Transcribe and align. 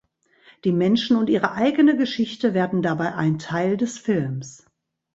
Die 0.63 0.71
Menschen 0.71 1.15
und 1.15 1.29
ihre 1.29 1.51
eigene 1.51 1.95
Geschichte 1.95 2.55
werden 2.55 2.81
dabei 2.81 3.13
ein 3.13 3.37
Teil 3.37 3.77
des 3.77 3.99
Films. 3.99 4.65